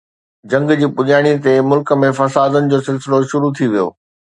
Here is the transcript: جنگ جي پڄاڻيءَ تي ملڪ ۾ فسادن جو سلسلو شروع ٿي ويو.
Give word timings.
جنگ 0.53 0.73
جي 0.79 0.89
پڄاڻيءَ 1.01 1.41
تي 1.43 1.55
ملڪ 1.69 1.95
۾ 2.07 2.13
فسادن 2.23 2.63
جو 2.75 2.85
سلسلو 2.91 3.25
شروع 3.33 3.57
ٿي 3.57 3.67
ويو. 3.73 3.87